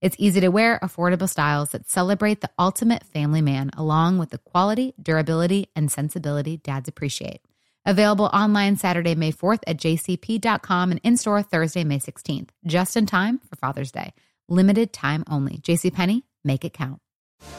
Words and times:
It's 0.00 0.16
easy 0.18 0.40
to 0.40 0.48
wear, 0.48 0.78
affordable 0.80 1.28
styles 1.28 1.70
that 1.70 1.90
celebrate 1.90 2.40
the 2.40 2.50
ultimate 2.56 3.04
family 3.04 3.42
man, 3.42 3.70
along 3.76 4.18
with 4.18 4.30
the 4.30 4.38
quality, 4.38 4.94
durability, 5.02 5.70
and 5.74 5.90
sensibility 5.90 6.58
dads 6.58 6.88
appreciate. 6.88 7.40
Available 7.84 8.26
online 8.26 8.76
Saturday, 8.76 9.16
May 9.16 9.32
4th 9.32 9.60
at 9.66 9.78
jcp.com 9.78 10.92
and 10.92 11.00
in 11.02 11.16
store 11.16 11.42
Thursday, 11.42 11.82
May 11.82 11.98
16th, 11.98 12.50
just 12.64 12.96
in 12.96 13.06
time 13.06 13.40
for 13.48 13.56
Father's 13.56 13.90
Day. 13.90 14.12
Limited 14.48 14.92
time 14.92 15.24
only. 15.28 15.58
JCPenney, 15.58 16.22
make 16.44 16.64
it 16.64 16.74
count. 16.74 17.00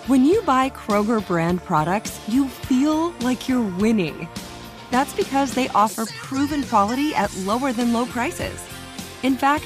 When 0.07 0.23
you 0.23 0.41
buy 0.43 0.69
Kroger 0.69 1.25
brand 1.25 1.63
products, 1.63 2.21
you 2.29 2.47
feel 2.47 3.11
like 3.21 3.49
you're 3.49 3.77
winning. 3.77 4.29
That's 4.91 5.13
because 5.13 5.53
they 5.53 5.67
offer 5.69 6.05
proven 6.05 6.63
quality 6.63 7.13
at 7.15 7.35
lower 7.39 7.73
than 7.73 7.91
low 7.91 8.05
prices. 8.05 8.63
In 9.23 9.35
fact, 9.35 9.65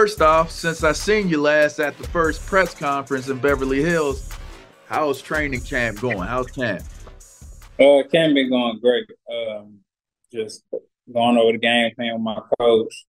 First 0.00 0.22
off, 0.22 0.50
since 0.50 0.82
I 0.82 0.92
seen 0.92 1.28
you 1.28 1.42
last 1.42 1.78
at 1.78 1.98
the 1.98 2.08
first 2.08 2.46
press 2.46 2.72
conference 2.72 3.28
in 3.28 3.38
Beverly 3.38 3.82
Hills, 3.82 4.26
how's 4.86 5.20
training 5.20 5.60
camp 5.60 6.00
going? 6.00 6.26
How's 6.26 6.46
camp? 6.46 6.80
Uh, 7.78 8.08
camp 8.10 8.32
been 8.32 8.48
going 8.48 8.80
great. 8.80 9.04
Um, 9.30 9.80
just 10.32 10.64
going 11.12 11.36
over 11.36 11.52
the 11.52 11.58
game 11.58 11.94
plan 11.94 12.14
with 12.14 12.22
my 12.22 12.40
coach. 12.58 13.04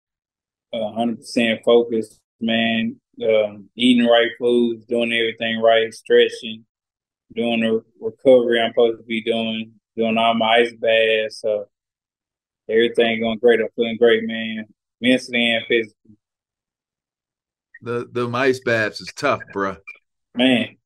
Uh, 0.72 0.90
hundred 0.90 1.18
percent 1.18 1.60
focused, 1.64 2.18
man. 2.40 3.00
Um, 3.22 3.68
eating 3.76 4.08
right 4.08 4.32
foods, 4.36 4.84
doing 4.86 5.12
everything 5.12 5.60
right, 5.60 5.94
stretching, 5.94 6.66
doing 7.36 7.60
the 7.60 7.84
recovery 8.00 8.60
I'm 8.60 8.72
supposed 8.72 8.98
to 8.98 9.04
be 9.04 9.22
doing, 9.22 9.74
doing 9.96 10.18
all 10.18 10.34
my 10.34 10.62
ice 10.62 10.72
baths. 10.72 11.40
So 11.40 11.68
everything 12.68 13.20
going 13.20 13.38
great. 13.38 13.60
I'm 13.60 13.68
feeling 13.76 13.96
great, 13.96 14.24
man. 14.26 14.66
Mentally 15.00 15.52
and 15.52 15.64
physically. 15.68 16.16
The 17.82 18.08
the 18.10 18.28
ice 18.28 18.60
baths 18.60 19.00
is 19.00 19.12
tough, 19.14 19.40
bro. 19.52 19.76
Man. 20.34 20.76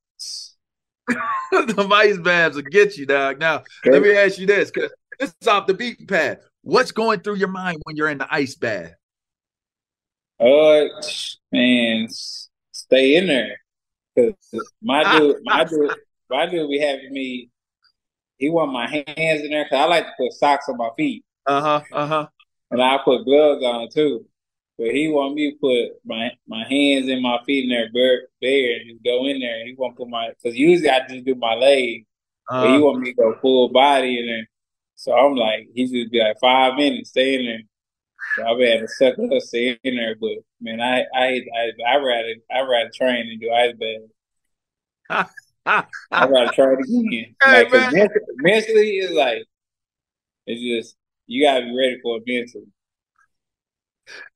the 1.09 1.89
ice 1.93 2.19
baths 2.19 2.57
will 2.57 2.63
get 2.63 2.97
you, 2.97 3.07
dog. 3.07 3.39
Now, 3.39 3.63
let 3.85 4.01
me 4.01 4.17
ask 4.17 4.39
you 4.39 4.47
this, 4.47 4.71
because 4.71 4.93
this 5.19 5.35
is 5.41 5.49
off 5.49 5.67
the 5.67 5.75
beaten 5.75 6.07
path. 6.07 6.39
What's 6.63 6.93
going 6.93 7.21
through 7.21 7.37
your 7.37 7.49
mind 7.49 7.79
when 7.85 7.97
you're 7.97 8.09
in 8.09 8.19
the 8.19 8.29
ice 8.31 8.55
bath? 8.55 8.93
Uh, 10.41 10.85
man, 11.53 12.09
stay 12.73 13.17
in 13.17 13.27
there. 13.27 13.59
Cause 14.17 14.35
my 14.83 15.19
dude, 15.19 15.37
my 15.45 15.65
dude, 15.65 15.95
my 16.31 16.47
dude 16.47 16.71
be 16.71 16.79
having 16.79 17.13
me. 17.13 17.51
He 18.39 18.51
want 18.51 18.73
my 18.73 18.89
hands 18.89 19.43
in 19.43 19.51
there 19.51 19.65
because 19.65 19.79
I 19.79 19.85
like 19.87 20.05
to 20.05 20.13
put 20.19 20.33
socks 20.33 20.69
on 20.69 20.77
my 20.77 20.91
feet. 20.97 21.25
Uh 21.47 21.61
huh. 21.61 21.81
Uh 21.93 22.07
huh. 22.07 22.27
And 22.71 22.83
I 22.83 22.99
put 23.05 23.25
gloves 23.25 23.63
on 23.65 23.89
too. 23.91 24.27
But 24.77 24.89
he 24.89 25.09
want 25.09 25.35
me 25.35 25.53
to 25.53 25.57
put 25.59 26.01
my 26.05 26.31
my 26.49 26.65
hands 26.69 27.09
and 27.09 27.23
my 27.23 27.39
feet 27.47 27.65
in 27.65 27.71
there 27.71 27.91
bare, 27.93 28.23
bare 28.41 28.81
and 28.81 28.91
just 28.91 29.05
go 29.05 29.27
in 29.27 29.41
there. 29.41 29.61
And 29.61 29.69
he 29.69 29.75
want 29.75 29.95
to 29.95 29.99
put 29.99 30.09
my 30.11 30.31
because 30.31 30.57
usually 30.59 30.91
I 30.91 31.07
just 31.09 31.25
do 31.25 31.35
my 31.37 31.55
leg, 31.55 32.07
uh, 32.51 32.61
but 32.61 32.69
he 32.69 32.79
want 32.81 33.01
me 33.01 33.13
to 33.13 33.17
go 33.17 33.35
full 33.41 33.69
body 33.69 34.19
in 34.19 34.27
there. 34.27 34.49
So 34.97 35.13
I'm 35.13 35.37
like, 35.37 35.69
he 35.75 35.85
just 35.87 36.11
be 36.13 36.21
like 36.21 36.39
five 36.41 36.75
minutes, 36.75 37.11
stay 37.11 37.35
in 37.37 37.47
there. 37.47 37.61
So 38.37 38.43
I've 38.43 38.61
had 38.61 38.81
to 38.81 38.89
suck 38.89 39.15
up, 39.19 39.43
stay 39.43 39.79
in 39.85 39.97
there. 39.97 40.17
But 40.21 40.39
man, 40.61 40.81
I 40.81 41.05
I 41.15 41.43
I 41.57 41.73
I 41.89 41.97
rather 41.97 42.35
I 42.53 42.61
rather 42.63 42.91
train 42.95 43.29
and 43.31 43.41
do 43.41 43.51
ice 43.53 43.75
bath. 43.79 44.11
I 46.13 46.27
gotta 46.29 46.51
try 46.51 46.73
it 46.73 46.81
again. 46.81 47.37
Hey, 47.45 47.65
like, 47.65 47.93
mentally, 47.93 48.09
mentally, 48.37 48.91
it's 48.99 49.13
like 49.13 49.45
it's 50.47 50.61
just 50.63 50.97
you 51.27 51.45
gotta 51.45 51.65
be 51.67 51.77
ready 51.77 52.01
for 52.03 52.19
it 52.19 52.25
mentally. 52.27 52.67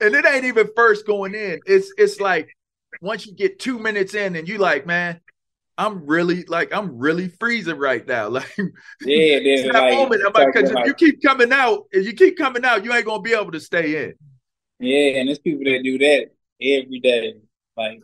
And 0.01 0.15
it 0.15 0.27
ain't 0.27 0.45
even 0.45 0.69
first 0.75 1.07
going 1.07 1.35
in. 1.35 1.61
It's 1.67 1.93
it's 1.97 2.21
like 2.21 2.49
once 3.03 3.27
you 3.27 3.35
get 3.35 3.59
two 3.59 3.79
minutes 3.79 4.15
in 4.15 4.37
and 4.37 4.49
you 4.49 4.59
like, 4.59 4.87
man, 4.87 5.21
I'm 5.77 6.07
really 6.07 6.45
like 6.45 6.73
I'm 6.73 6.99
really 6.99 7.29
freezing 7.29 7.79
right 7.79 8.07
now. 8.07 8.29
Like 8.29 8.57
yeah, 8.57 9.39
it's 9.41 9.73
that 9.73 9.81
like, 9.81 9.95
moment. 9.95 10.23
I'm 10.27 10.33
like, 10.33 10.53
because 10.53 10.71
if 10.71 10.87
you 10.87 10.95
keep 10.95 11.23
coming 11.23 11.53
out, 11.53 11.85
if 11.93 12.07
you 12.07 12.13
keep 12.13 12.37
coming 12.37 12.65
out, 12.65 12.85
you 12.85 12.93
ain't 12.93 13.07
gonna 13.07 13.23
be 13.23 13.33
able 13.33 13.53
to 13.53 13.61
stay 13.61 14.05
in. 14.05 14.15
Yeah, 14.81 15.21
and 15.21 15.29
there's 15.29 15.39
people 15.39 15.65
that 15.65 15.83
do 15.83 15.99
that 15.99 16.31
every 16.61 17.01
day. 17.01 17.35
Like 17.77 18.01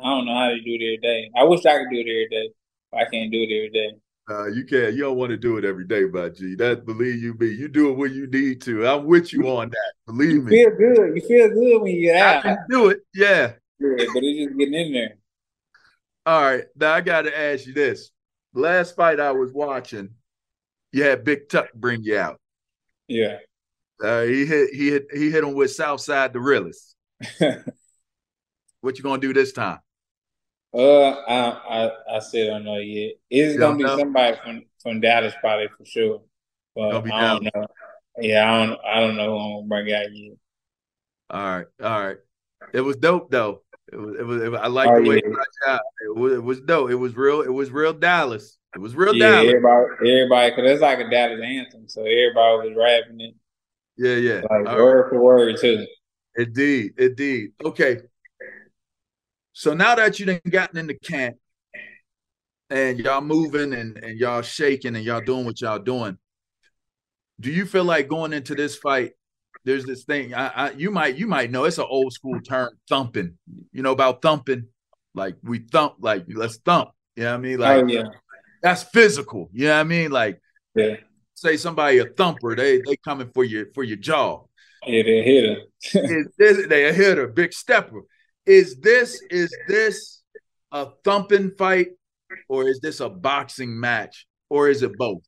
I 0.00 0.04
don't 0.04 0.24
know 0.24 0.34
how 0.34 0.48
to 0.48 0.60
do 0.60 0.70
it 0.70 0.82
every 0.82 0.98
day. 0.98 1.30
I 1.36 1.44
wish 1.44 1.64
I 1.66 1.78
could 1.78 1.90
do 1.90 1.98
it 1.98 2.00
every 2.00 2.28
day. 2.30 2.50
But 2.90 3.00
I 3.00 3.10
can't 3.10 3.30
do 3.30 3.38
it 3.42 3.54
every 3.54 3.70
day. 3.70 3.92
Uh, 4.28 4.46
you 4.46 4.64
can't. 4.64 4.94
You 4.94 5.02
don't 5.02 5.16
want 5.18 5.30
to 5.30 5.36
do 5.36 5.58
it 5.58 5.64
every 5.66 5.86
day, 5.86 6.04
but 6.04 6.34
G. 6.36 6.54
That 6.54 6.86
believe 6.86 7.22
you 7.22 7.34
me. 7.34 7.48
You 7.48 7.68
do 7.68 7.90
it 7.90 7.98
when 7.98 8.14
you 8.14 8.26
need 8.26 8.62
to. 8.62 8.86
I'm 8.86 9.04
with 9.04 9.32
you 9.32 9.46
on 9.48 9.68
that. 9.68 9.92
Believe 10.06 10.30
you 10.30 10.42
me. 10.42 10.50
feel 10.64 10.70
good. 10.76 11.14
You 11.14 11.20
feel 11.20 11.48
good 11.50 11.82
when 11.82 11.92
you 11.94 12.00
get 12.12 12.22
I 12.22 12.36
out. 12.36 12.42
can 12.42 12.58
do 12.70 12.88
it. 12.88 13.00
Yeah. 13.14 13.52
Yeah, 13.80 14.06
but 14.14 14.22
it's 14.22 14.46
just 14.46 14.58
getting 14.58 14.74
in 14.74 14.92
there. 14.94 15.16
All 16.24 16.40
right. 16.40 16.64
Now 16.74 16.94
I 16.94 17.00
got 17.02 17.22
to 17.22 17.38
ask 17.38 17.66
you 17.66 17.74
this. 17.74 18.10
Last 18.54 18.96
fight 18.96 19.20
I 19.20 19.32
was 19.32 19.52
watching, 19.52 20.10
you 20.92 21.02
had 21.02 21.24
Big 21.24 21.48
Tuck 21.50 21.72
bring 21.74 22.02
you 22.02 22.16
out. 22.18 22.40
Yeah. 23.08 23.38
Uh, 24.02 24.22
he 24.22 24.46
hit. 24.46 24.70
He 24.72 24.88
hit. 24.90 25.06
He 25.12 25.30
hit 25.30 25.44
him 25.44 25.52
with 25.54 25.70
Southside 25.72 26.32
the 26.32 26.40
realest. 26.40 26.94
What 28.80 28.96
you 28.96 29.02
gonna 29.02 29.20
do 29.20 29.34
this 29.34 29.52
time? 29.52 29.80
Uh, 30.74 31.10
I 31.10 31.84
I, 31.84 32.16
I 32.16 32.18
still 32.18 32.48
don't 32.48 32.64
know 32.64 32.78
yet. 32.78 33.12
It's 33.30 33.56
gonna 33.56 33.76
be 33.76 33.84
know? 33.84 33.96
somebody 33.96 34.36
from 34.42 34.62
from 34.82 35.00
Dallas 35.00 35.34
probably 35.40 35.68
for 35.68 35.84
sure, 35.84 36.22
but 36.74 37.06
I 37.12 37.20
don't 37.20 37.44
know. 37.44 37.66
Yeah, 38.18 38.52
I 38.52 38.66
don't 38.66 38.80
I 38.84 39.00
don't 39.00 39.16
know 39.16 39.30
who 39.30 39.38
I'm 39.38 39.68
gonna 39.68 39.84
bring 39.84 39.94
out 39.94 40.12
yet. 40.12 40.36
All 41.30 41.42
right, 41.42 41.66
all 41.82 42.06
right. 42.06 42.16
It 42.72 42.80
was 42.80 42.96
dope 42.96 43.30
though. 43.30 43.62
It 43.92 43.96
was, 43.96 44.16
it 44.18 44.26
was, 44.26 44.42
it 44.42 44.48
was 44.50 44.60
I 44.60 44.66
like 44.66 44.88
oh, 44.88 45.02
the 45.02 45.08
way 45.08 45.20
yeah. 45.24 45.78
it 46.06 46.16
was, 46.16 46.32
it 46.32 46.42
was 46.42 46.60
dope. 46.62 46.90
It 46.90 46.96
was 46.96 47.16
real. 47.16 47.42
It 47.42 47.52
was 47.52 47.70
real 47.70 47.92
Dallas. 47.92 48.58
It 48.74 48.80
was 48.80 48.96
real 48.96 49.14
yeah, 49.14 49.30
Dallas. 49.30 49.48
Everybody, 49.48 50.10
everybody, 50.10 50.50
because 50.50 50.70
it's 50.72 50.82
like 50.82 50.98
a 50.98 51.08
Dallas 51.08 51.40
anthem, 51.44 51.88
so 51.88 52.00
everybody 52.00 52.68
was 52.68 52.76
rapping 52.76 53.20
it. 53.20 53.34
Yeah, 53.96 54.16
yeah. 54.16 54.40
Like 54.50 54.66
All 54.66 54.76
word 54.76 55.02
right. 55.02 55.10
for 55.10 55.22
word 55.22 55.56
too. 55.60 55.86
Indeed, 56.36 56.94
indeed. 56.98 57.52
Okay. 57.64 57.98
So 59.54 59.72
now 59.72 59.94
that 59.94 60.18
you 60.18 60.26
done 60.26 60.40
gotten 60.50 60.76
in 60.76 60.88
the 60.88 60.98
camp 60.98 61.36
and 62.68 62.98
y'all 62.98 63.20
moving 63.20 63.72
and, 63.72 63.96
and 63.98 64.18
y'all 64.18 64.42
shaking 64.42 64.96
and 64.96 65.04
y'all 65.04 65.20
doing 65.20 65.44
what 65.44 65.60
y'all 65.60 65.78
doing, 65.78 66.18
do 67.38 67.52
you 67.52 67.64
feel 67.64 67.84
like 67.84 68.08
going 68.08 68.32
into 68.32 68.56
this 68.56 68.76
fight? 68.76 69.12
There's 69.64 69.84
this 69.84 70.04
thing 70.04 70.34
I, 70.34 70.48
I 70.48 70.70
you 70.72 70.90
might 70.90 71.16
you 71.16 71.28
might 71.28 71.52
know 71.52 71.64
it's 71.64 71.78
an 71.78 71.86
old 71.88 72.12
school 72.12 72.40
term 72.40 72.70
thumping. 72.88 73.38
You 73.72 73.82
know 73.82 73.92
about 73.92 74.20
thumping, 74.22 74.66
like 75.14 75.36
we 75.42 75.60
thump, 75.60 75.94
like 76.00 76.24
let's 76.28 76.56
thump. 76.58 76.90
You 77.14 77.22
know 77.22 77.30
what 77.30 77.38
I 77.38 77.40
mean? 77.40 77.58
Like 77.58 77.84
oh, 77.84 77.86
yeah. 77.86 78.02
that's 78.60 78.82
physical. 78.82 79.50
You 79.52 79.68
know 79.68 79.74
what 79.74 79.80
I 79.80 79.84
mean? 79.84 80.10
Like 80.10 80.40
yeah. 80.74 80.96
say 81.34 81.56
somebody 81.56 81.98
a 81.98 82.06
thumper, 82.06 82.56
they 82.56 82.82
they 82.84 82.96
coming 82.96 83.30
for 83.32 83.44
your 83.44 83.66
for 83.72 83.84
your 83.84 83.98
jaw. 83.98 84.42
Yeah, 84.84 85.02
they 85.04 85.20
a 85.20 85.22
hitter. 85.22 86.66
they 86.68 86.88
a 86.88 86.92
hitter, 86.92 87.28
big 87.28 87.52
stepper. 87.52 88.02
Is 88.46 88.76
this 88.80 89.22
is 89.30 89.54
this 89.68 90.22
a 90.72 90.88
thumping 91.04 91.52
fight, 91.56 91.88
or 92.48 92.68
is 92.68 92.80
this 92.80 93.00
a 93.00 93.08
boxing 93.08 93.78
match, 93.78 94.26
or 94.50 94.68
is 94.68 94.82
it 94.82 94.96
both? 94.98 95.22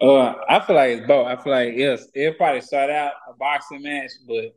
Uh, 0.00 0.34
I 0.48 0.60
feel 0.60 0.76
like 0.76 0.98
it's 0.98 1.06
both. 1.06 1.26
I 1.26 1.36
feel 1.36 1.52
like 1.52 1.74
yes, 1.76 2.06
it'll 2.14 2.34
probably 2.34 2.60
start 2.60 2.90
out 2.90 3.12
a 3.28 3.34
boxing 3.34 3.82
match, 3.82 4.10
but 4.26 4.54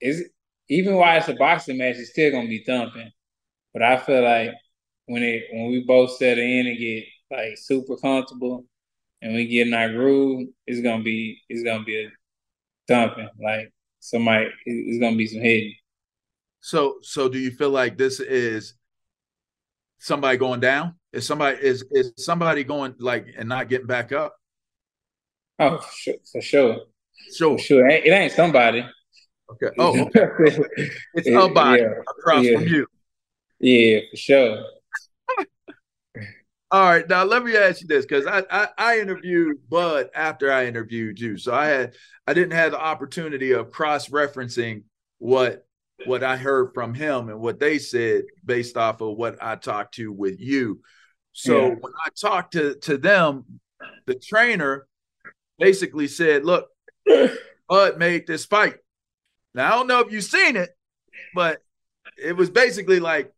is 0.00 0.24
even 0.68 0.94
while 0.94 1.18
it's 1.18 1.28
a 1.28 1.34
boxing 1.34 1.78
match, 1.78 1.96
it's 1.96 2.10
still 2.10 2.30
gonna 2.30 2.48
be 2.48 2.64
thumping. 2.64 3.10
But 3.72 3.82
I 3.82 3.96
feel 3.98 4.22
like 4.22 4.52
when 5.06 5.22
it 5.22 5.44
when 5.52 5.70
we 5.70 5.84
both 5.84 6.12
settle 6.16 6.42
in 6.42 6.66
and 6.66 6.78
get 6.78 7.04
like 7.30 7.58
super 7.58 7.96
comfortable 7.96 8.64
and 9.20 9.34
we 9.34 9.46
get 9.46 9.66
in 9.66 9.74
our 9.74 9.90
groove, 9.90 10.48
it's 10.66 10.80
gonna 10.80 11.02
be 11.02 11.40
it's 11.48 11.64
gonna 11.64 11.84
be 11.84 12.04
a 12.04 12.10
thumping. 12.88 13.28
Like 13.42 13.72
somebody 13.98 14.48
it's 14.64 15.00
gonna 15.00 15.16
be 15.16 15.26
some 15.26 15.40
hitting. 15.40 15.74
So 16.60 16.96
so 17.02 17.28
do 17.28 17.38
you 17.38 17.50
feel 17.50 17.70
like 17.70 17.96
this 17.96 18.20
is 18.20 18.74
somebody 19.98 20.38
going 20.38 20.60
down? 20.60 20.94
Is 21.12 21.26
somebody 21.26 21.58
is 21.58 21.84
is 21.90 22.12
somebody 22.16 22.64
going 22.64 22.94
like 22.98 23.26
and 23.36 23.48
not 23.48 23.68
getting 23.68 23.86
back 23.86 24.12
up? 24.12 24.36
Oh, 25.58 25.78
for 25.78 25.92
sure. 25.92 26.14
For 26.32 26.40
sure. 26.40 26.76
Sure. 27.34 27.58
For 27.58 27.64
sure. 27.64 27.88
It 27.88 28.08
ain't 28.08 28.32
somebody. 28.32 28.86
Okay. 29.52 29.74
Oh, 29.78 30.00
okay. 30.16 30.90
it's 31.14 31.28
a 31.28 31.48
body 31.48 31.82
yeah. 31.82 31.88
across 32.08 32.44
yeah. 32.44 32.54
from 32.56 32.66
you. 32.68 32.86
Yeah, 33.58 34.00
for 34.10 34.16
sure. 34.16 34.64
All 36.72 36.84
right, 36.84 37.08
now 37.08 37.24
let 37.24 37.42
me 37.42 37.56
ask 37.56 37.80
you 37.80 37.88
this 37.88 38.06
because 38.06 38.26
I, 38.26 38.44
I, 38.48 38.68
I 38.78 39.00
interviewed 39.00 39.56
Bud 39.68 40.08
after 40.14 40.52
I 40.52 40.66
interviewed 40.66 41.18
you, 41.18 41.36
so 41.36 41.52
I 41.52 41.66
had 41.66 41.94
I 42.28 42.32
didn't 42.32 42.52
have 42.52 42.70
the 42.70 42.80
opportunity 42.80 43.52
of 43.52 43.72
cross 43.72 44.08
referencing 44.08 44.84
what 45.18 45.66
what 46.06 46.22
I 46.22 46.36
heard 46.36 46.72
from 46.74 46.94
him 46.94 47.28
and 47.28 47.40
what 47.40 47.60
they 47.60 47.78
said 47.78 48.24
based 48.44 48.76
off 48.76 49.00
of 49.00 49.16
what 49.16 49.38
I 49.40 49.56
talked 49.56 49.94
to 49.94 50.12
with 50.12 50.40
you. 50.40 50.80
So 51.32 51.68
yeah. 51.68 51.74
when 51.80 51.92
I 52.04 52.08
talked 52.18 52.52
to 52.54 52.74
to 52.76 52.98
them, 52.98 53.60
the 54.06 54.14
trainer 54.14 54.86
basically 55.58 56.08
said, 56.08 56.44
"Look, 56.44 56.68
Bud 57.68 57.98
made 57.98 58.26
this 58.26 58.44
fight. 58.44 58.76
Now 59.54 59.68
I 59.68 59.70
don't 59.70 59.86
know 59.86 60.00
if 60.00 60.12
you've 60.12 60.24
seen 60.24 60.56
it, 60.56 60.70
but 61.34 61.58
it 62.22 62.36
was 62.36 62.50
basically 62.50 63.00
like 63.00 63.32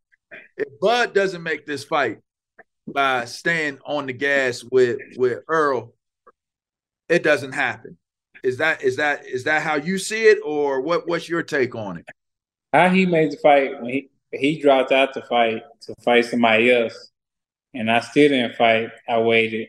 if 0.57 0.69
Bud 0.81 1.15
doesn't 1.15 1.43
make 1.43 1.67
this 1.67 1.85
fight 1.85 2.19
by 2.87 3.25
staying 3.27 3.79
on 3.85 4.07
the 4.07 4.13
gas 4.13 4.65
with 4.65 4.99
with 5.17 5.41
Errol, 5.51 5.95
it 7.09 7.23
doesn't 7.23 7.53
happen. 7.53 7.99
Is 8.43 8.59
that 8.59 8.83
is 8.83 8.97
that 8.97 9.27
is 9.27 9.45
that 9.45 9.63
how 9.63 9.77
you 9.77 9.99
see 9.99 10.25
it, 10.25 10.39
or 10.45 10.81
what? 10.81 11.07
What's 11.07 11.29
your 11.29 11.43
take 11.43 11.75
on 11.75 11.99
it? 11.99 12.07
How 12.73 12.89
he 12.89 13.07
made 13.07 13.33
the 13.33 13.37
fight 13.37 13.81
when 13.83 13.93
he 13.93 14.09
he 14.33 14.61
dropped 14.61 14.93
out 14.93 15.13
to 15.15 15.23
fight 15.23 15.63
to 15.83 15.95
fight 16.03 16.25
somebody 16.25 16.73
else, 16.73 17.11
and 17.75 17.91
I 17.91 18.01
still 18.01 18.31
didn't 18.31 18.57
fight. 18.57 18.91
I 19.09 19.19
waited, 19.19 19.69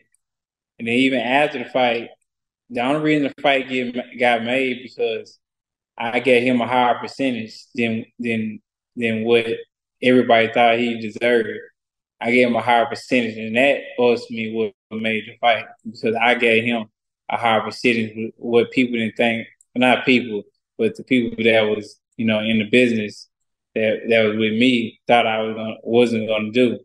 and 0.78 0.88
then 0.88 0.94
even 0.94 1.20
after 1.20 1.58
the 1.58 1.66
fight, 1.66 2.08
the 2.70 2.80
only 2.80 3.02
reason 3.02 3.32
the 3.36 3.42
fight 3.42 3.68
get, 3.68 3.94
got 4.18 4.42
made 4.44 4.82
because 4.82 5.38
I 5.98 6.20
gave 6.20 6.42
him 6.42 6.60
a 6.60 6.66
higher 6.66 6.98
percentage 6.98 7.64
than 7.74 8.06
than 8.18 8.60
than 8.96 9.24
what 9.24 9.46
everybody 10.02 10.50
thought 10.52 10.78
he 10.78 11.00
deserved. 11.00 11.60
I 12.20 12.30
gave 12.30 12.48
him 12.48 12.56
a 12.56 12.62
higher 12.62 12.86
percentage, 12.86 13.36
and 13.36 13.56
that 13.56 13.80
ultimately 13.98 14.54
what 14.54 15.00
made 15.00 15.24
the 15.26 15.36
fight 15.38 15.66
because 15.84 16.16
I 16.16 16.34
gave 16.36 16.64
him 16.64 16.86
a 17.28 17.36
higher 17.36 17.60
percentage. 17.60 18.32
What 18.36 18.70
people 18.70 18.98
didn't 18.98 19.16
think, 19.16 19.46
not 19.74 20.06
people, 20.06 20.44
but 20.78 20.96
the 20.96 21.04
people 21.04 21.42
that 21.44 21.62
was 21.62 22.00
you 22.16 22.26
know 22.26 22.40
in 22.40 22.58
the 22.58 22.68
business 22.70 23.28
that 23.74 24.02
that 24.08 24.22
was 24.22 24.36
with 24.36 24.52
me 24.52 25.00
thought 25.06 25.26
I 25.26 25.42
was 25.42 25.54
gonna, 25.54 25.76
wasn't 25.82 26.28
gonna 26.28 26.50
do, 26.52 26.78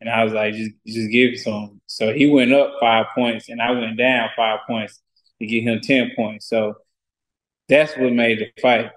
and 0.00 0.10
I 0.10 0.24
was 0.24 0.32
like, 0.32 0.54
just 0.54 0.72
just 0.86 1.10
give 1.10 1.32
it 1.32 1.42
to 1.44 1.50
him. 1.50 1.80
So 1.86 2.12
he 2.12 2.26
went 2.26 2.52
up 2.52 2.74
five 2.80 3.06
points, 3.14 3.48
and 3.48 3.60
I 3.60 3.70
went 3.70 3.96
down 3.96 4.30
five 4.36 4.60
points 4.66 5.00
to 5.40 5.46
get 5.46 5.62
him 5.62 5.80
ten 5.80 6.12
points. 6.14 6.48
So 6.48 6.74
that's 7.68 7.96
what 7.96 8.12
made 8.12 8.40
the 8.40 8.60
fight. 8.60 8.90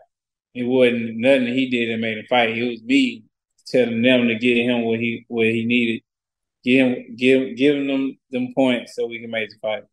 It 0.53 0.63
wasn't 0.63 1.17
nothing 1.17 1.47
he 1.47 1.69
did 1.69 1.91
that 1.91 2.01
made 2.01 2.17
the 2.17 2.27
fight. 2.27 2.57
It 2.57 2.67
was 2.67 2.81
me 2.83 3.23
telling 3.67 4.01
them 4.01 4.27
to 4.27 4.35
get 4.35 4.57
him 4.57 4.83
what 4.83 4.99
he 4.99 5.25
what 5.27 5.45
he 5.45 5.65
needed, 5.65 6.01
give 6.63 6.87
him 6.87 7.15
give 7.15 7.55
giving 7.55 7.87
them 7.87 8.17
them 8.31 8.53
points 8.53 8.95
so 8.95 9.05
we 9.05 9.19
can 9.19 9.31
make 9.31 9.49
the 9.49 9.55
fight. 9.61 9.83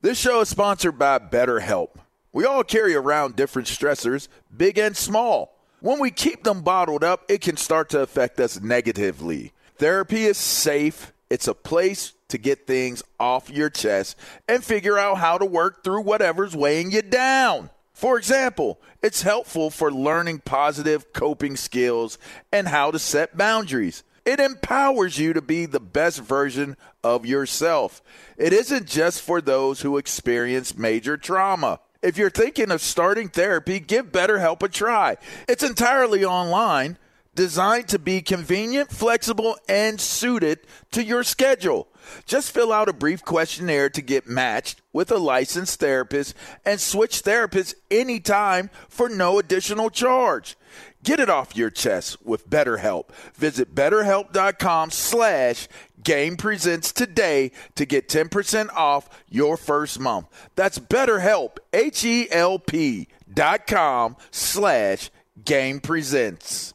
This 0.00 0.18
show 0.18 0.40
is 0.40 0.48
sponsored 0.48 0.98
by 0.98 1.18
BetterHelp. 1.18 1.96
We 2.36 2.44
all 2.44 2.64
carry 2.64 2.94
around 2.94 3.34
different 3.34 3.66
stressors, 3.66 4.28
big 4.54 4.76
and 4.76 4.94
small. 4.94 5.56
When 5.80 5.98
we 5.98 6.10
keep 6.10 6.44
them 6.44 6.60
bottled 6.60 7.02
up, 7.02 7.24
it 7.30 7.40
can 7.40 7.56
start 7.56 7.88
to 7.88 8.00
affect 8.00 8.38
us 8.40 8.60
negatively. 8.60 9.54
Therapy 9.78 10.24
is 10.24 10.36
safe. 10.36 11.14
It's 11.30 11.48
a 11.48 11.54
place 11.54 12.12
to 12.28 12.36
get 12.36 12.66
things 12.66 13.02
off 13.18 13.48
your 13.48 13.70
chest 13.70 14.18
and 14.46 14.62
figure 14.62 14.98
out 14.98 15.16
how 15.16 15.38
to 15.38 15.46
work 15.46 15.82
through 15.82 16.02
whatever's 16.02 16.54
weighing 16.54 16.92
you 16.92 17.00
down. 17.00 17.70
For 17.94 18.18
example, 18.18 18.82
it's 19.02 19.22
helpful 19.22 19.70
for 19.70 19.90
learning 19.90 20.40
positive 20.40 21.14
coping 21.14 21.56
skills 21.56 22.18
and 22.52 22.68
how 22.68 22.90
to 22.90 22.98
set 22.98 23.38
boundaries. 23.38 24.04
It 24.26 24.40
empowers 24.40 25.18
you 25.18 25.32
to 25.32 25.40
be 25.40 25.64
the 25.64 25.80
best 25.80 26.20
version 26.20 26.76
of 27.02 27.24
yourself. 27.24 28.02
It 28.36 28.52
isn't 28.52 28.84
just 28.84 29.22
for 29.22 29.40
those 29.40 29.80
who 29.80 29.96
experience 29.96 30.76
major 30.76 31.16
trauma. 31.16 31.80
If 32.02 32.16
you're 32.18 32.30
thinking 32.30 32.70
of 32.70 32.80
starting 32.80 33.28
therapy, 33.28 33.80
give 33.80 34.12
BetterHelp 34.12 34.62
a 34.62 34.68
try. 34.68 35.16
It's 35.48 35.62
entirely 35.62 36.24
online, 36.24 36.98
designed 37.34 37.88
to 37.88 37.98
be 37.98 38.22
convenient, 38.22 38.90
flexible, 38.90 39.58
and 39.68 40.00
suited 40.00 40.60
to 40.92 41.02
your 41.02 41.22
schedule. 41.22 41.88
Just 42.24 42.52
fill 42.52 42.72
out 42.72 42.88
a 42.88 42.92
brief 42.92 43.24
questionnaire 43.24 43.88
to 43.90 44.02
get 44.02 44.26
matched 44.26 44.80
with 44.92 45.10
a 45.10 45.18
licensed 45.18 45.80
therapist 45.80 46.34
and 46.64 46.80
switch 46.80 47.22
therapists 47.22 47.74
anytime 47.90 48.70
for 48.88 49.08
no 49.08 49.38
additional 49.38 49.90
charge. 49.90 50.56
Get 51.02 51.20
it 51.20 51.30
off 51.30 51.56
your 51.56 51.70
chest 51.70 52.24
with 52.24 52.50
BetterHelp. 52.50 53.10
Visit 53.34 53.74
betterhelp.com 53.74 54.90
slash 54.90 55.68
game 56.02 56.36
presents 56.36 56.92
today 56.92 57.52
to 57.76 57.86
get 57.86 58.08
10% 58.08 58.70
off 58.74 59.08
your 59.28 59.56
first 59.56 60.00
month. 60.00 60.26
That's 60.56 60.78
betterhelp, 60.78 61.58
H-E-L-P 61.72 63.08
dot 63.32 63.66
com 63.66 64.16
slash 64.30 65.10
game 65.44 65.80
presents. 65.80 66.74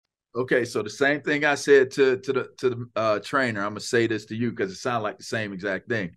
Okay, 0.33 0.63
so 0.63 0.81
the 0.81 0.89
same 0.89 1.21
thing 1.21 1.43
I 1.43 1.55
said 1.55 1.91
to 1.91 2.17
to 2.17 2.33
the 2.33 2.49
to 2.59 2.69
the 2.69 2.89
uh, 2.95 3.19
trainer, 3.19 3.61
I'm 3.61 3.71
gonna 3.71 3.81
say 3.81 4.07
this 4.07 4.25
to 4.27 4.35
you 4.35 4.51
because 4.51 4.71
it 4.71 4.77
sounds 4.77 5.03
like 5.03 5.17
the 5.17 5.23
same 5.23 5.51
exact 5.51 5.89
thing. 5.89 6.15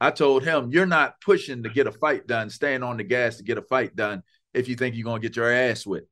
I 0.00 0.10
told 0.10 0.42
him, 0.42 0.70
"You're 0.70 0.86
not 0.86 1.20
pushing 1.20 1.62
to 1.62 1.68
get 1.68 1.86
a 1.86 1.92
fight 1.92 2.26
done, 2.26 2.48
staying 2.48 2.82
on 2.82 2.96
the 2.96 3.04
gas 3.04 3.36
to 3.36 3.42
get 3.42 3.58
a 3.58 3.62
fight 3.62 3.94
done. 3.94 4.22
If 4.54 4.68
you 4.68 4.74
think 4.74 4.94
you're 4.94 5.04
gonna 5.04 5.20
get 5.20 5.36
your 5.36 5.52
ass 5.52 5.84
whipped, 5.84 6.08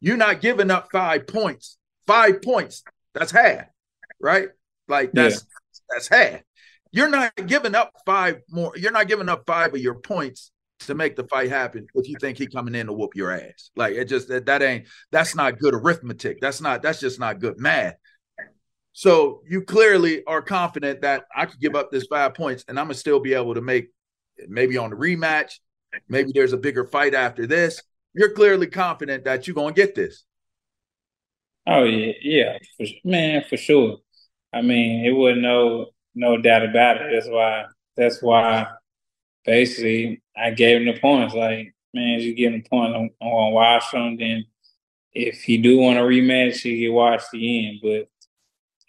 you're 0.00 0.16
not 0.16 0.40
giving 0.40 0.70
up 0.70 0.90
five 0.92 1.26
points. 1.26 1.76
Five 2.06 2.40
points. 2.40 2.84
That's 3.14 3.32
half, 3.32 3.64
right? 4.20 4.50
Like 4.86 5.10
that's 5.12 5.34
yeah. 5.34 5.84
that's 5.88 6.08
half. 6.08 6.40
You're 6.92 7.08
not 7.08 7.34
giving 7.46 7.74
up 7.74 7.92
five 8.06 8.42
more. 8.48 8.72
You're 8.76 8.92
not 8.92 9.08
giving 9.08 9.28
up 9.28 9.42
five 9.44 9.74
of 9.74 9.80
your 9.80 9.96
points 9.96 10.52
to 10.86 10.94
make 10.94 11.16
the 11.16 11.24
fight 11.24 11.50
happen 11.50 11.86
if 11.94 12.08
you 12.08 12.16
think 12.20 12.38
he 12.38 12.46
coming 12.46 12.74
in 12.74 12.86
to 12.86 12.92
whoop 12.92 13.14
your 13.14 13.30
ass. 13.30 13.70
Like 13.76 13.94
it 13.94 14.06
just 14.06 14.28
that, 14.28 14.46
that 14.46 14.62
ain't 14.62 14.86
that's 15.10 15.34
not 15.34 15.58
good 15.58 15.74
arithmetic. 15.74 16.40
That's 16.40 16.60
not 16.60 16.82
that's 16.82 17.00
just 17.00 17.20
not 17.20 17.38
good 17.38 17.58
math. 17.58 17.94
So 18.92 19.42
you 19.48 19.62
clearly 19.62 20.24
are 20.26 20.42
confident 20.42 21.02
that 21.02 21.24
I 21.34 21.46
could 21.46 21.60
give 21.60 21.74
up 21.74 21.90
this 21.90 22.06
five 22.06 22.34
points 22.34 22.64
and 22.68 22.78
I'm 22.78 22.86
gonna 22.86 22.94
still 22.94 23.20
be 23.20 23.34
able 23.34 23.54
to 23.54 23.60
make 23.60 23.88
maybe 24.48 24.78
on 24.78 24.90
the 24.90 24.96
rematch, 24.96 25.58
maybe 26.08 26.32
there's 26.34 26.52
a 26.52 26.58
bigger 26.58 26.84
fight 26.84 27.14
after 27.14 27.46
this. 27.46 27.82
You're 28.14 28.32
clearly 28.32 28.66
confident 28.66 29.24
that 29.24 29.46
you're 29.46 29.54
gonna 29.54 29.74
get 29.74 29.94
this. 29.94 30.24
Oh 31.66 31.84
yeah, 31.84 32.12
yeah, 32.22 32.58
for, 32.76 32.86
man, 33.04 33.44
for 33.48 33.56
sure. 33.56 33.98
I 34.52 34.62
mean, 34.62 35.04
it 35.04 35.12
wasn't 35.12 35.42
no 35.42 35.86
no 36.14 36.38
doubt 36.38 36.64
about 36.64 36.96
it. 36.96 37.10
That's 37.12 37.28
why 37.28 37.66
that's 37.96 38.22
why 38.22 38.66
basically 39.44 40.22
I 40.36 40.50
gave 40.50 40.80
him 40.80 40.86
the 40.86 41.00
points. 41.00 41.34
Like, 41.34 41.74
man, 41.94 42.20
you 42.20 42.34
give 42.34 42.52
him 42.52 42.62
point. 42.68 42.94
I'm, 42.94 43.10
I'm 43.20 43.30
gonna 43.30 43.50
watch 43.50 43.92
him. 43.92 44.16
Then 44.16 44.44
if 45.12 45.42
he 45.42 45.58
do 45.58 45.78
want 45.78 45.98
a 45.98 46.02
rematch, 46.02 46.60
he 46.60 46.84
can 46.84 46.94
watch 46.94 47.22
the 47.32 47.68
end. 47.68 47.80
But 47.82 48.08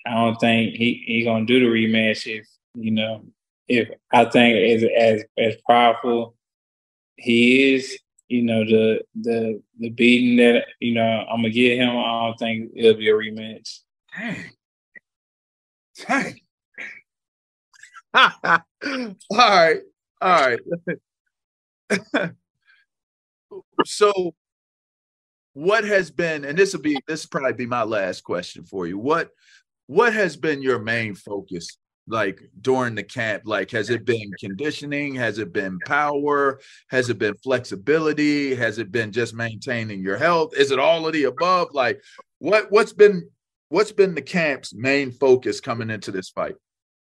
I 0.06 0.16
don't 0.16 0.40
think 0.40 0.76
he 0.76 1.04
he 1.06 1.24
gonna 1.24 1.46
do 1.46 1.60
the 1.60 1.66
rematch 1.66 2.28
if 2.28 2.48
you 2.74 2.92
know 2.92 3.26
if 3.68 3.90
I 4.12 4.26
think 4.26 4.58
as 4.58 4.90
as 4.98 5.24
as 5.38 5.56
powerful 5.68 6.36
he 7.18 7.74
is, 7.76 7.98
you 8.28 8.44
know 8.44 8.64
the 8.66 9.02
the 9.20 9.62
the 9.80 9.90
beating 9.90 10.38
that 10.38 10.66
you 10.80 10.94
know 10.94 11.26
I'm 11.30 11.38
gonna 11.38 11.50
get 11.50 11.78
him. 11.78 11.90
I 11.90 12.26
don't 12.26 12.40
think 12.40 12.72
it'll 12.76 12.98
be 12.98 13.10
a 13.10 13.14
rematch. 13.14 13.80
Dang. 14.18 14.52
Dang. 16.08 16.40
All 18.14 19.16
right. 19.30 19.82
All 20.22 20.30
right. 20.30 20.60
so 23.86 24.34
what 25.54 25.84
has 25.84 26.10
been 26.12 26.46
and 26.46 26.58
this 26.58 26.74
will 26.74 26.82
be 26.82 26.98
this 27.08 27.26
will 27.26 27.30
probably 27.30 27.54
be 27.54 27.66
my 27.66 27.84
last 27.84 28.24
question 28.24 28.64
for 28.64 28.88
you. 28.88 28.98
What 28.98 29.30
what 29.88 30.14
has 30.14 30.38
been 30.38 30.62
your 30.62 30.80
main 30.80 31.16
focus 31.16 31.78
like 32.08 32.42
during 32.62 32.96
the 32.96 33.04
camp? 33.04 33.44
Like 33.46 33.72
has 33.72 33.90
it 33.90 34.06
been 34.06 34.32
conditioning? 34.40 35.16
Has 35.16 35.40
it 35.40 35.52
been 35.52 35.80
power? 35.86 36.60
Has 36.90 37.10
it 37.10 37.18
been 37.18 37.36
flexibility? 37.44 38.56
Has 38.56 38.78
it 38.78 38.92
been 38.92 39.12
just 39.12 39.34
maintaining 39.34 40.02
your 40.02 40.18
health? 40.18 40.54
Is 40.56 40.72
it 40.72 40.80
all 40.80 41.08
of 41.08 41.14
the 41.14 41.26
above? 41.26 41.70
Like 41.74 42.02
what 42.40 42.72
what's 42.72 42.94
been 42.94 43.30
what's 43.70 43.92
been 43.92 44.16
the 44.16 44.22
camp's 44.22 44.74
main 44.74 45.12
focus 45.12 45.60
coming 45.60 45.90
into 45.90 46.12
this 46.12 46.30
fight? 46.30 46.56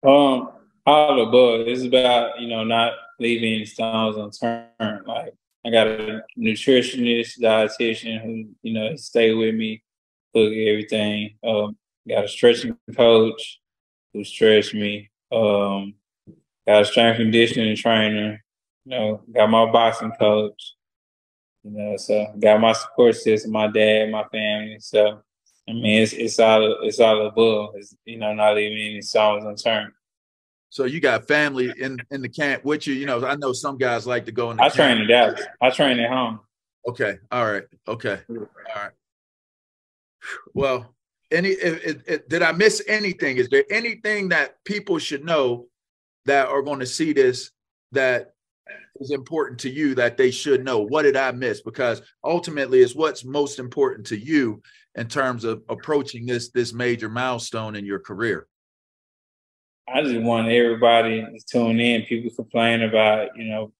Um 0.05 0.50
all 0.86 1.22
above 1.25 1.65
it's 1.67 1.84
about 1.84 2.41
you 2.41 2.48
know 2.48 2.65
not 2.65 2.93
leaving 3.20 3.65
stones 3.65 4.17
unturned. 4.17 5.08
Like 5.08 5.34
I 5.65 5.70
got 5.70 5.88
a 5.88 6.24
nutritionist, 6.38 7.39
dietitian 7.39 8.22
who, 8.22 8.50
you 8.62 8.74
know, 8.74 8.96
stay 8.96 9.34
with 9.34 9.55
me, 9.55 9.82
cook 10.34 10.51
everything. 10.51 11.36
Um, 11.43 11.77
got 12.08 12.25
a 12.25 12.27
stretching 12.27 12.77
coach 12.96 13.62
who 14.13 14.24
stretched 14.24 14.74
me. 14.74 15.10
Um, 15.32 15.96
got 16.67 16.82
a 16.82 16.86
strength 16.86 17.17
conditioning 17.17 17.75
trainer. 17.75 18.43
You 18.86 18.89
know, 18.89 19.22
got 19.32 19.50
my 19.50 19.72
boxing 19.72 20.12
coach. 20.20 20.74
You 21.63 21.72
know, 21.72 21.98
so 21.98 22.34
got 22.39 22.60
my 22.60 22.74
support 22.74 23.15
system, 23.15 23.51
my 23.51 23.67
dad, 23.67 24.12
my 24.12 24.25
family. 24.25 24.77
So 24.79 25.22
I 25.67 25.72
mean, 25.72 26.01
it's 26.01 26.12
it's 26.13 26.39
all 26.39 26.84
it's 26.84 27.00
all 27.00 27.25
above. 27.25 27.75
It's 27.75 27.96
you 28.03 28.17
know, 28.17 28.34
not 28.34 28.55
leaving 28.55 28.77
any 28.77 29.01
stones 29.01 29.46
unturned. 29.46 29.93
So 30.74 30.86
you 30.86 31.00
got 31.00 31.27
family 31.27 31.72
in 31.80 32.00
in 32.10 32.24
the 32.24 32.27
camp 32.27 32.65
with 32.65 32.88
you. 32.88 32.96
You 32.96 33.06
know, 33.06 33.24
I 33.24 33.36
know 33.36 33.53
some 33.53 33.77
guys 33.77 34.08
like 34.08 34.25
to 34.25 34.32
go 34.32 34.50
in. 34.50 34.58
The 34.58 34.63
I 34.63 34.70
camp. 34.70 34.75
train 34.75 35.01
in 35.03 35.08
Dallas. 35.08 35.42
I 35.62 35.70
train 35.70 36.00
at 36.00 36.10
home. 36.10 36.39
Okay. 36.88 37.20
All 37.32 37.46
right. 37.46 37.62
Okay. 37.88 38.20
All 38.27 38.48
right. 38.75 38.92
Well, 40.56 40.96
any 41.30 41.50
it, 41.50 42.01
it, 42.08 42.27
did 42.27 42.42
I 42.42 42.53
miss 42.53 42.82
anything? 42.88 43.38
Is 43.38 43.50
there 43.50 43.65
anything 43.70 44.30
that 44.30 44.63
people 44.65 44.98
should 44.98 45.24
know 45.24 45.68
that 46.25 46.48
are 46.48 46.63
going 46.63 46.80
to 46.80 46.88
see 46.88 47.13
this 47.13 47.51
that 47.92 48.34
is 49.00 49.12
important 49.12 49.60
to 49.60 49.70
you 49.70 49.94
that 49.94 50.18
they 50.18 50.32
should 50.32 50.65
know? 50.65 50.80
What 50.80 51.03
did 51.03 51.15
I 51.15 51.34
miss? 51.34 51.62
Because 51.62 52.01
ultimately, 52.24 52.80
it's 52.80 52.96
what's 52.96 53.24
most 53.24 53.60
important 53.60 54.08
to 54.08 54.18
you 54.18 54.60
in 54.96 55.08
terms 55.08 55.44
of 55.44 55.62
approaching 55.70 56.25
this 56.25 56.50
this 56.50 56.74
major 56.74 57.10
milestone 57.10 57.75
in 57.75 57.86
your 57.86 58.00
career. 58.00 58.48
I 59.88 60.02
just 60.02 60.22
want 60.22 60.48
everybody 60.48 61.22
to 61.22 61.40
tune 61.46 61.80
in. 61.80 62.04
People 62.04 62.32
complain 62.36 62.82
about, 62.82 63.36
you 63.36 63.46
know, 63.46 63.72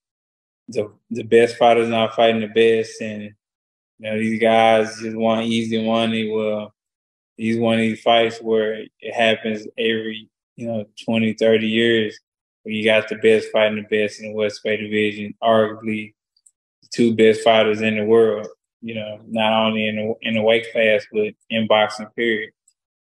the 0.68 0.92
the 1.10 1.24
best 1.24 1.58
fighters 1.58 1.90
not 1.90 2.16
fighting 2.16 2.42
the 2.42 2.48
best, 2.48 3.02
and 3.02 3.24
you 3.24 3.32
know 4.00 4.18
these 4.18 4.40
guys 4.40 5.00
just 5.02 5.16
want 5.16 5.46
easy 5.48 5.86
money. 5.86 6.30
Well, 6.30 6.74
these 7.38 7.58
one 7.58 7.76
of 7.76 7.82
these 7.82 8.02
fights 8.02 8.40
where 8.40 8.84
it 9.00 9.14
happens 9.14 9.68
every, 9.78 10.30
you 10.56 10.68
know, 10.68 10.86
20, 11.06 11.34
30 11.34 11.68
years, 11.68 12.20
where 12.64 12.74
you 12.74 12.86
got 12.86 13.08
the 13.10 13.16
best 13.16 13.50
fighting 13.52 13.78
the 13.78 13.98
best 13.98 14.22
in 14.22 14.28
the 14.30 14.34
welterweight 14.34 14.80
division, 14.80 15.34
arguably 15.44 16.14
the 16.82 16.88
two 16.94 17.16
best 17.16 17.42
fighters 17.42 17.82
in 17.82 17.96
the 17.98 18.06
world. 18.06 18.48
You 18.82 18.96
know, 18.96 19.20
not 19.28 19.66
only 19.66 19.88
in 19.88 19.96
the 19.96 20.16
in 20.22 20.36
the 20.36 20.42
weight 20.42 20.72
class, 20.72 21.06
but 21.12 21.34
in 21.50 21.68
boxing. 21.68 22.08
Period. 22.16 22.52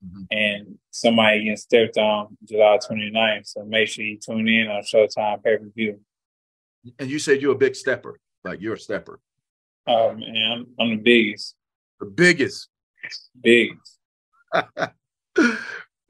Mm-hmm. 0.06 0.24
And 0.32 0.78
somebody 0.92 1.44
getting 1.44 1.58
stepped 1.58 1.98
on 1.98 2.38
July 2.44 2.78
29th. 2.78 3.48
So 3.48 3.64
make 3.64 3.88
sure 3.88 4.04
you 4.04 4.18
tune 4.18 4.48
in 4.48 4.68
on 4.68 4.84
Showtime 4.84 5.44
pay 5.44 5.58
per 5.58 5.70
view. 5.76 6.00
And 7.00 7.10
you 7.10 7.20
said 7.20 7.42
you're 7.42 7.54
a 7.54 7.58
big 7.58 7.76
stepper, 7.76 8.20
like 8.44 8.60
you're 8.60 8.74
a 8.74 8.80
stepper. 8.80 9.20
Oh 9.88 10.14
man, 10.14 10.52
I'm, 10.52 10.68
I'm 10.80 10.90
the 10.90 11.02
biggest. 11.02 11.56
The 12.00 12.06
biggest. 12.08 12.70
Biggest. 13.42 14.00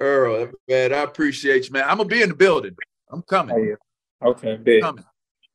Errol, 0.01 0.51
man, 0.67 0.93
I 0.93 1.03
appreciate 1.03 1.67
you, 1.67 1.73
man. 1.73 1.83
I'm 1.83 1.97
gonna 1.97 2.09
be 2.09 2.21
in 2.21 2.29
the 2.29 2.35
building. 2.35 2.75
I'm 3.11 3.21
coming. 3.21 3.55
Oh, 3.55 3.59
yeah. 3.59 4.29
Okay, 4.29 4.57
big. 4.57 4.81
Coming. 4.81 5.05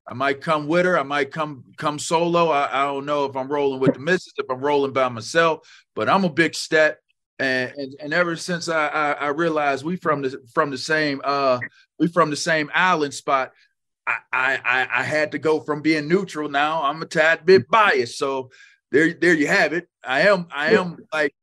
I 0.09 0.15
might 0.15 0.41
come 0.41 0.69
with 0.69 0.87
her. 0.87 0.99
I 0.99 1.03
might 1.03 1.31
come 1.31 1.65
come 1.77 1.99
solo. 1.99 2.49
I, 2.49 2.83
I 2.83 2.85
don't 2.87 3.05
know 3.05 3.27
if 3.27 3.37
I'm 3.37 3.49
rolling 3.49 3.81
with 3.81 3.95
the 3.95 4.01
missus, 4.01 4.33
if 4.39 4.49
I'm 4.49 4.61
rolling 4.61 4.93
by 4.93 5.09
myself, 5.09 5.69
but 5.95 6.09
I'm 6.09 6.25
a 6.25 6.31
big 6.31 6.55
stat. 6.55 6.99
And, 7.39 7.73
and, 7.77 7.95
and 8.01 8.15
ever 8.15 8.35
since 8.37 8.69
I, 8.69 8.89
I, 8.89 9.13
I 9.13 9.29
realized 9.29 9.85
we 9.85 9.97
from 9.97 10.23
the 10.23 10.43
from 10.53 10.71
the 10.71 10.79
same 10.79 11.21
uh 11.25 11.61
we 11.99 12.09
from 12.09 12.31
the 12.31 12.37
same 12.37 12.71
island 12.75 13.15
spot, 13.15 13.53
I, 14.07 14.19
I 14.33 14.89
I 14.93 15.03
had 15.03 15.33
to 15.33 15.39
go 15.39 15.61
from 15.61 15.83
being 15.83 16.09
neutral. 16.09 16.49
Now 16.49 16.83
I'm 16.83 17.03
a 17.03 17.07
tad 17.07 17.47
bit 17.47 17.69
biased. 17.69 18.19
So 18.19 18.51
there 18.91 19.13
there 19.13 19.35
you 19.35 19.47
have 19.47 19.73
it. 19.73 19.89
I 20.05 20.23
am 20.23 20.47
I 20.51 20.75
am 20.75 20.99
like 21.13 21.35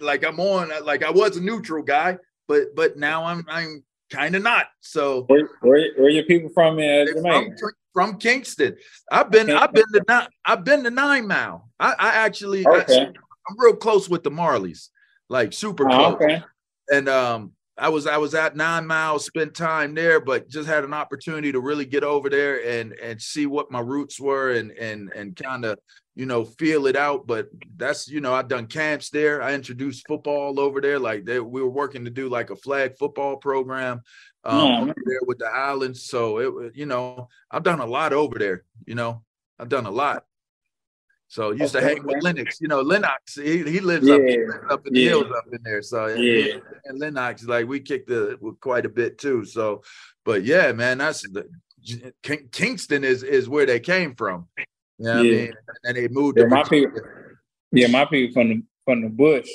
like 0.00 0.24
I'm 0.24 0.40
on 0.40 0.72
like 0.84 1.04
I 1.04 1.10
was 1.10 1.36
a 1.36 1.40
neutral 1.40 1.82
guy, 1.82 2.18
but 2.46 2.74
but 2.74 2.96
now 2.96 3.24
I'm 3.24 3.44
I'm 3.48 3.84
kind 4.10 4.34
of 4.34 4.42
not. 4.42 4.66
So 4.80 5.22
where, 5.24 5.48
where, 5.60 5.90
where 5.96 6.10
your 6.10 6.24
people 6.24 6.50
from 6.50 6.76
Jamaica? 6.76 7.56
From, 7.58 7.72
from, 7.92 8.18
Kingston. 8.18 8.76
I've 9.10 9.30
been 9.30 9.50
I've 9.50 9.72
been 9.72 9.92
to 9.92 10.02
nine 10.08 10.28
I've 10.44 10.64
been 10.64 10.84
to 10.84 10.90
Nine 10.90 11.26
Mile. 11.26 11.68
I, 11.78 11.94
I 11.98 12.08
actually 12.24 12.66
okay. 12.66 13.00
I, 13.00 13.04
am 13.04 13.56
real 13.58 13.76
close 13.76 14.08
with 14.08 14.22
the 14.22 14.30
Marleys, 14.30 14.88
like 15.28 15.52
super 15.52 15.88
oh, 15.90 15.96
close. 15.96 16.14
okay. 16.14 16.42
And 16.90 17.08
um 17.08 17.52
I 17.78 17.88
was 17.88 18.06
I 18.06 18.16
was 18.16 18.34
at 18.34 18.56
Nine 18.56 18.86
Miles, 18.86 19.24
spent 19.24 19.54
time 19.54 19.94
there, 19.94 20.20
but 20.20 20.48
just 20.48 20.68
had 20.68 20.84
an 20.84 20.92
opportunity 20.92 21.52
to 21.52 21.60
really 21.60 21.86
get 21.86 22.02
over 22.02 22.28
there 22.28 22.66
and 22.66 22.92
and 22.94 23.20
see 23.20 23.46
what 23.46 23.70
my 23.70 23.80
roots 23.80 24.18
were 24.20 24.52
and 24.52 24.72
and 24.72 25.12
and 25.14 25.36
kind 25.36 25.64
of 25.64 25.78
you 26.14 26.26
know 26.26 26.44
feel 26.44 26.86
it 26.86 26.96
out. 26.96 27.26
But 27.26 27.48
that's 27.76 28.08
you 28.08 28.20
know 28.20 28.34
I've 28.34 28.48
done 28.48 28.66
camps 28.66 29.10
there. 29.10 29.42
I 29.42 29.54
introduced 29.54 30.06
football 30.08 30.58
over 30.58 30.80
there. 30.80 30.98
Like 30.98 31.24
they, 31.24 31.38
we 31.38 31.62
were 31.62 31.70
working 31.70 32.04
to 32.04 32.10
do 32.10 32.28
like 32.28 32.50
a 32.50 32.56
flag 32.56 32.96
football 32.98 33.36
program 33.36 34.02
um, 34.44 34.58
yeah. 34.58 34.80
over 34.80 34.94
there 35.06 35.20
with 35.26 35.38
the 35.38 35.46
islands. 35.46 36.04
So 36.04 36.38
it 36.38 36.76
you 36.76 36.86
know 36.86 37.28
I've 37.50 37.62
done 37.62 37.80
a 37.80 37.86
lot 37.86 38.12
over 38.12 38.38
there. 38.38 38.64
You 38.86 38.96
know 38.96 39.22
I've 39.58 39.68
done 39.68 39.86
a 39.86 39.90
lot. 39.90 40.24
So 41.30 41.50
used 41.50 41.76
okay, 41.76 41.86
to 41.86 41.94
hang 41.94 42.06
with 42.06 42.22
Lennox. 42.22 42.58
You 42.58 42.68
know, 42.68 42.80
Lennox, 42.80 43.34
he, 43.34 43.62
he 43.62 43.80
lives 43.80 44.08
yeah. 44.08 44.14
up, 44.14 44.20
he 44.22 44.38
lives 44.38 44.64
up 44.70 44.86
in 44.86 44.94
the 44.94 45.00
yeah. 45.00 45.08
hills 45.10 45.32
up 45.36 45.44
in 45.52 45.58
there. 45.62 45.82
So 45.82 46.06
yeah, 46.06 46.56
and 46.86 46.98
Lennox, 46.98 47.44
like 47.44 47.68
we 47.68 47.80
kicked 47.80 48.08
the 48.08 48.38
quite 48.60 48.86
a 48.86 48.88
bit 48.88 49.18
too. 49.18 49.44
So, 49.44 49.82
but 50.24 50.42
yeah, 50.44 50.72
man, 50.72 50.98
that's 50.98 51.22
the 51.28 51.46
Kingston 52.50 53.04
is 53.04 53.22
is 53.22 53.46
where 53.46 53.66
they 53.66 53.78
came 53.78 54.14
from. 54.14 54.48
You 54.98 55.04
know 55.04 55.20
yeah. 55.20 55.38
I 55.38 55.42
mean? 55.42 55.52
And 55.84 55.96
they 55.98 56.08
moved 56.08 56.38
yeah, 56.38 56.46
my 56.46 56.62
people, 56.64 57.00
yeah, 57.72 57.88
my 57.88 58.06
people 58.06 58.32
from 58.32 58.48
the 58.48 58.62
from 58.86 59.02
the 59.02 59.10
bush. 59.10 59.48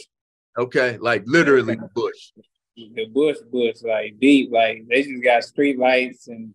Okay, 0.55 0.97
like 0.97 1.23
literally 1.25 1.75
the 1.75 1.89
bush. 1.95 2.33
The 2.75 3.07
bush, 3.07 3.37
bush, 3.51 3.77
like 3.83 4.19
deep, 4.19 4.51
like 4.51 4.85
they 4.87 5.03
just 5.03 5.23
got 5.23 5.43
street 5.43 5.79
lights 5.79 6.27
and 6.27 6.53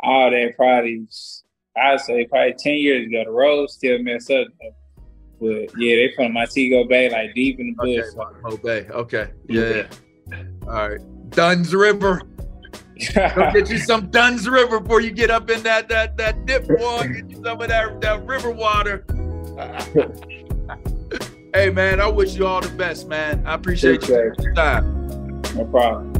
all 0.00 0.30
that. 0.32 0.56
Probably 0.56 1.06
I'd 1.82 2.00
say 2.00 2.26
probably 2.26 2.54
10 2.58 2.74
years 2.74 3.06
ago. 3.06 3.24
The 3.24 3.30
road 3.30 3.70
still 3.70 3.98
messed 4.02 4.30
up. 4.30 4.48
But 5.40 5.70
yeah, 5.78 5.96
they 5.96 6.12
from 6.14 6.34
Montego 6.34 6.84
Bay, 6.84 7.10
like 7.10 7.34
deep 7.34 7.58
in 7.58 7.68
the 7.68 7.72
bush. 7.74 8.04
Okay, 8.14 8.16
Montego 8.42 8.56
Bay. 8.62 8.86
Okay. 8.90 9.30
Yeah. 9.48 9.86
All 10.66 10.90
right. 10.90 11.30
Dunn's 11.30 11.74
River. 11.74 12.22
Go 13.14 13.50
get 13.52 13.70
you 13.70 13.78
some 13.78 14.06
Dunn's 14.10 14.48
River 14.48 14.80
before 14.80 15.00
you 15.00 15.10
get 15.10 15.30
up 15.30 15.48
in 15.50 15.62
that 15.62 15.88
that 15.88 16.16
that 16.18 16.44
dip 16.44 16.68
boy. 16.68 17.08
Get 17.08 17.30
you 17.30 17.42
some 17.42 17.60
of 17.60 17.68
that, 17.68 18.00
that 18.00 18.26
river 18.26 18.50
water. 18.50 19.04
hey 21.54 21.70
man, 21.70 22.00
I 22.00 22.06
wish 22.08 22.34
you 22.34 22.46
all 22.46 22.60
the 22.60 22.68
best, 22.76 23.08
man. 23.08 23.46
I 23.46 23.54
appreciate 23.54 24.06
you 24.06 24.14
your 24.14 24.54
time. 24.54 25.40
No 25.54 25.64
problem. 25.64 26.19